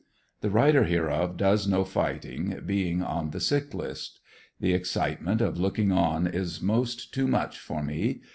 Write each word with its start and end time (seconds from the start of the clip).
The 0.39 0.49
writer 0.49 0.85
hereof 0.85 1.37
does 1.37 1.67
no 1.67 1.83
fighting, 1.85 2.59
being 2.65 3.03
on 3.03 3.29
the 3.29 3.39
sick 3.39 3.71
list. 3.75 4.19
The 4.59 4.73
excitement 4.73 5.41
of 5.41 5.59
looking 5.59 5.91
on 5.91 6.25
is 6.25 6.59
most 6.59 7.13
too 7.13 7.27
much 7.27 7.59
for 7.59 7.83
me. 7.83 8.21